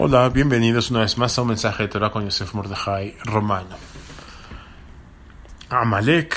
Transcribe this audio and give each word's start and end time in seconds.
Hola, 0.00 0.28
bienvenidos 0.28 0.92
una 0.92 1.00
vez 1.00 1.18
más 1.18 1.36
a 1.36 1.42
un 1.42 1.48
mensaje 1.48 1.82
de 1.82 1.88
Torah 1.88 2.12
con 2.12 2.24
Yosef 2.24 2.54
Mordejai 2.54 3.16
Romano. 3.24 3.74
Amalek, 5.70 6.36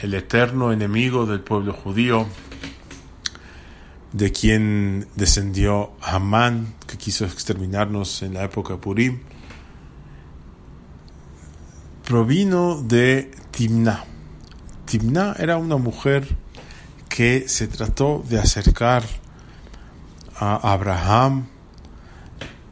el 0.00 0.12
eterno 0.12 0.72
enemigo 0.72 1.24
del 1.24 1.38
pueblo 1.38 1.72
judío, 1.72 2.26
de 4.10 4.32
quien 4.32 5.06
descendió 5.14 5.92
Hamán, 6.02 6.74
que 6.88 6.98
quiso 6.98 7.26
exterminarnos 7.26 8.22
en 8.22 8.34
la 8.34 8.42
época 8.42 8.76
Purim, 8.78 9.20
provino 12.04 12.82
de 12.82 13.30
Timná. 13.52 14.04
Timná 14.84 15.36
era 15.38 15.58
una 15.58 15.76
mujer 15.76 16.26
que 17.08 17.46
se 17.46 17.68
trató 17.68 18.24
de 18.28 18.40
acercar 18.40 19.04
a 20.40 20.72
Abraham, 20.72 21.46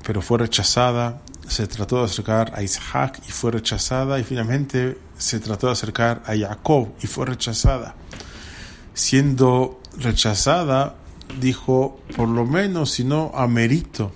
pero 0.06 0.22
fue 0.22 0.38
rechazada. 0.38 1.20
Se 1.48 1.66
trató 1.66 1.98
de 1.98 2.04
acercar 2.04 2.52
a 2.54 2.62
Isaac 2.62 3.20
y 3.26 3.30
fue 3.30 3.50
rechazada. 3.50 4.18
Y 4.18 4.24
finalmente 4.24 4.98
se 5.16 5.40
trató 5.40 5.66
de 5.66 5.72
acercar 5.72 6.22
a 6.26 6.36
Jacob 6.36 6.90
y 7.02 7.06
fue 7.06 7.26
rechazada. 7.26 7.94
Siendo 8.92 9.80
rechazada, 9.98 10.94
dijo, 11.40 12.00
por 12.16 12.28
lo 12.28 12.44
menos, 12.44 12.92
si 12.92 13.04
no 13.04 13.32
amerito 13.34 14.12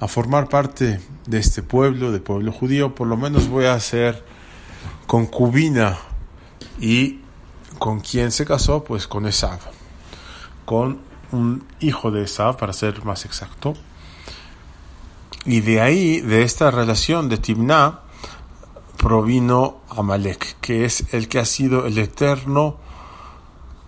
a 0.00 0.08
formar 0.08 0.48
parte 0.48 1.00
de 1.26 1.38
este 1.38 1.62
pueblo, 1.62 2.10
del 2.10 2.22
pueblo 2.22 2.52
judío, 2.52 2.94
por 2.94 3.06
lo 3.06 3.16
menos 3.16 3.48
voy 3.48 3.66
a 3.66 3.78
ser 3.80 4.24
concubina. 5.06 5.98
Y 6.80 7.20
con 7.78 8.00
quien 8.00 8.32
se 8.32 8.44
casó, 8.44 8.82
pues 8.84 9.06
con 9.06 9.26
Esav, 9.26 9.60
con 10.64 11.00
un 11.30 11.64
hijo 11.80 12.10
de 12.10 12.24
Esav, 12.24 12.56
para 12.56 12.72
ser 12.72 13.04
más 13.04 13.24
exacto. 13.24 13.74
Y 15.44 15.60
de 15.60 15.80
ahí, 15.80 16.20
de 16.20 16.42
esta 16.42 16.70
relación 16.70 17.28
de 17.28 17.38
Timná, 17.38 18.00
provino 18.96 19.80
Amalek, 19.90 20.60
que 20.60 20.84
es 20.84 21.12
el 21.12 21.28
que 21.28 21.40
ha 21.40 21.44
sido 21.44 21.86
el 21.86 21.98
eterno 21.98 22.76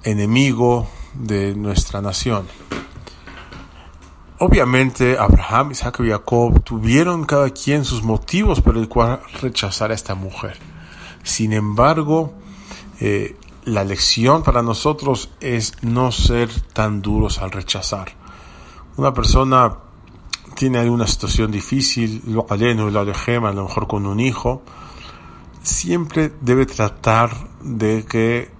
enemigo 0.03 0.89
de 1.15 1.55
nuestra 1.55 2.03
nación. 2.03 2.47
Obviamente 4.41 5.17
Abraham, 5.17 5.71
Isaac 5.71 6.01
y 6.01 6.11
Jacob 6.11 6.65
tuvieron 6.65 7.25
cada 7.25 7.51
quien 7.51 7.85
sus 7.85 8.03
motivos 8.03 8.61
por 8.61 8.77
el 8.77 8.89
cual 8.89 9.21
rechazar 9.41 9.93
a 9.93 9.95
esta 9.95 10.17
mujer. 10.17 10.59
Sin 11.23 11.53
embargo, 11.53 12.35
eh, 13.01 13.37
la 13.65 13.85
lección 13.85 14.43
para 14.43 14.63
nosotros 14.63 15.31
es 15.41 15.75
no 15.83 16.11
ser 16.11 16.51
tan 16.73 17.01
duros 17.01 17.39
al 17.39 17.53
rechazar. 17.53 18.13
Una 18.97 19.15
persona 19.15 19.79
tiene 20.55 20.79
alguna 20.79 21.07
situación 21.07 21.51
difícil, 21.51 22.23
lo 22.27 22.47
aleno, 22.49 22.91
lo 22.91 23.01
alejema, 23.01 23.51
a 23.51 23.53
lo 23.53 23.65
mejor 23.65 23.87
con 23.87 24.07
un 24.07 24.21
hijo, 24.21 24.63
siempre 25.63 26.33
debe 26.41 26.67
tratar 26.67 27.31
de 27.61 28.05
que 28.05 28.51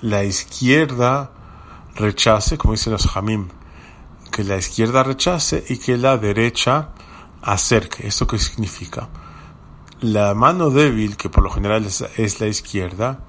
la 0.00 0.24
izquierda 0.24 1.32
rechace, 1.94 2.58
como 2.58 2.74
dicen 2.74 2.92
los 2.92 3.06
jamim, 3.06 3.48
que 4.30 4.44
la 4.44 4.56
izquierda 4.56 5.02
rechace 5.02 5.64
y 5.68 5.78
que 5.78 5.96
la 5.96 6.18
derecha 6.18 6.90
acerque. 7.42 8.06
¿Esto 8.06 8.26
qué 8.26 8.38
significa? 8.38 9.08
La 10.00 10.34
mano 10.34 10.70
débil, 10.70 11.16
que 11.16 11.30
por 11.30 11.42
lo 11.42 11.50
general 11.50 11.86
es 11.86 12.40
la 12.40 12.46
izquierda, 12.46 13.20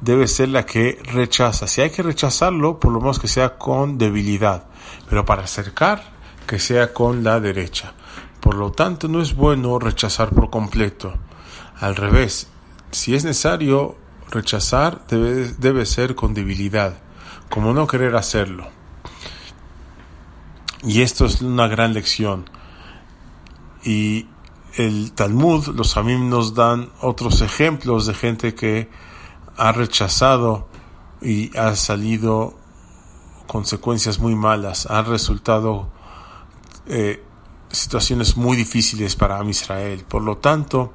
debe 0.00 0.26
ser 0.26 0.48
la 0.48 0.64
que 0.64 0.98
rechaza. 1.12 1.66
Si 1.66 1.80
hay 1.82 1.90
que 1.90 2.02
rechazarlo, 2.02 2.80
por 2.80 2.92
lo 2.92 3.00
menos 3.00 3.18
que 3.18 3.28
sea 3.28 3.58
con 3.58 3.98
debilidad. 3.98 4.66
Pero 5.08 5.24
para 5.24 5.44
acercar, 5.44 6.13
que 6.46 6.58
sea 6.58 6.92
con 6.92 7.24
la 7.24 7.40
derecha. 7.40 7.94
Por 8.40 8.54
lo 8.56 8.72
tanto, 8.72 9.08
no 9.08 9.20
es 9.20 9.34
bueno 9.34 9.78
rechazar 9.78 10.30
por 10.30 10.50
completo. 10.50 11.14
Al 11.78 11.96
revés, 11.96 12.48
si 12.90 13.14
es 13.14 13.24
necesario 13.24 13.96
rechazar, 14.30 15.06
debe, 15.08 15.52
debe 15.58 15.86
ser 15.86 16.14
con 16.14 16.34
debilidad, 16.34 16.98
como 17.48 17.72
no 17.72 17.86
querer 17.86 18.16
hacerlo. 18.16 18.68
Y 20.82 21.02
esto 21.02 21.24
es 21.24 21.40
una 21.40 21.66
gran 21.66 21.94
lección. 21.94 22.50
Y 23.82 24.28
el 24.76 25.12
Talmud, 25.12 25.68
los 25.68 25.96
Amim 25.96 26.28
nos 26.28 26.54
dan 26.54 26.90
otros 27.00 27.40
ejemplos 27.40 28.06
de 28.06 28.14
gente 28.14 28.54
que 28.54 28.90
ha 29.56 29.72
rechazado 29.72 30.68
y 31.22 31.56
ha 31.56 31.74
salido 31.76 32.54
consecuencias 33.46 34.18
muy 34.18 34.34
malas, 34.34 34.86
ha 34.86 35.02
resultado 35.02 35.93
eh, 36.86 37.22
situaciones 37.70 38.36
muy 38.36 38.56
difíciles 38.56 39.16
para 39.16 39.42
Israel. 39.44 40.04
Por 40.08 40.22
lo 40.22 40.38
tanto, 40.38 40.92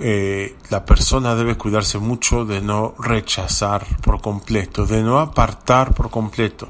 eh, 0.00 0.56
la 0.70 0.84
persona 0.84 1.34
debe 1.34 1.56
cuidarse 1.56 1.98
mucho 1.98 2.44
de 2.44 2.60
no 2.60 2.94
rechazar 2.98 3.86
por 4.02 4.20
completo, 4.20 4.86
de 4.86 5.02
no 5.02 5.20
apartar 5.20 5.94
por 5.94 6.10
completo. 6.10 6.68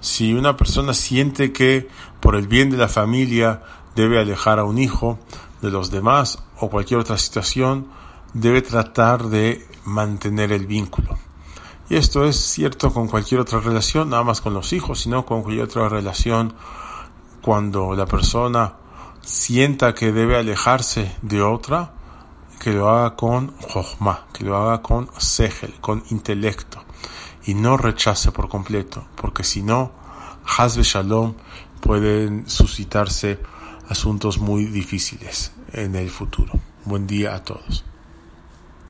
Si 0.00 0.32
una 0.32 0.56
persona 0.56 0.94
siente 0.94 1.52
que 1.52 1.88
por 2.20 2.36
el 2.36 2.48
bien 2.48 2.70
de 2.70 2.76
la 2.76 2.88
familia 2.88 3.62
debe 3.96 4.18
alejar 4.18 4.58
a 4.58 4.64
un 4.64 4.78
hijo 4.78 5.18
de 5.62 5.70
los 5.70 5.90
demás 5.90 6.42
o 6.58 6.70
cualquier 6.70 7.00
otra 7.00 7.18
situación, 7.18 7.88
debe 8.34 8.62
tratar 8.62 9.24
de 9.24 9.66
mantener 9.84 10.52
el 10.52 10.66
vínculo. 10.66 11.18
Y 11.88 11.96
esto 11.96 12.24
es 12.24 12.36
cierto 12.36 12.92
con 12.92 13.08
cualquier 13.08 13.40
otra 13.40 13.58
relación, 13.60 14.10
nada 14.10 14.22
más 14.22 14.40
con 14.40 14.54
los 14.54 14.72
hijos, 14.72 15.00
sino 15.00 15.26
con 15.26 15.42
cualquier 15.42 15.64
otra 15.64 15.88
relación 15.88 16.54
cuando 17.42 17.94
la 17.94 18.06
persona 18.06 18.74
sienta 19.22 19.94
que 19.94 20.12
debe 20.12 20.36
alejarse 20.36 21.16
de 21.22 21.42
otra, 21.42 21.92
que 22.60 22.72
lo 22.72 22.88
haga 22.90 23.16
con 23.16 23.56
jochma, 23.58 24.26
que 24.32 24.44
lo 24.44 24.56
haga 24.56 24.82
con 24.82 25.08
segel, 25.18 25.74
con 25.80 26.02
intelecto, 26.10 26.82
y 27.46 27.54
no 27.54 27.76
rechace 27.76 28.32
por 28.32 28.48
completo, 28.48 29.04
porque 29.16 29.44
si 29.44 29.62
no, 29.62 29.92
Hazbe 30.58 30.82
Shalom 30.82 31.34
pueden 31.80 32.48
suscitarse 32.48 33.38
asuntos 33.88 34.38
muy 34.38 34.66
difíciles 34.66 35.52
en 35.72 35.94
el 35.94 36.10
futuro. 36.10 36.52
Buen 36.84 37.06
día 37.06 37.34
a 37.34 37.44
todos. 37.44 37.84